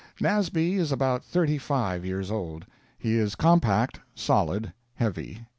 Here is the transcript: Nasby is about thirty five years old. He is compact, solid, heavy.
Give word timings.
Nasby 0.19 0.73
is 0.77 0.91
about 0.91 1.23
thirty 1.23 1.59
five 1.59 2.03
years 2.03 2.31
old. 2.31 2.65
He 2.97 3.19
is 3.19 3.35
compact, 3.35 3.99
solid, 4.15 4.73
heavy. 4.95 5.45